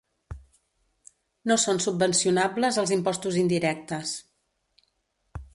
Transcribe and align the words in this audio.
No 1.51 1.57
són 1.65 1.83
subvencionables 1.87 2.81
els 2.85 2.97
impostos 2.97 3.39
indirectes. 3.45 4.19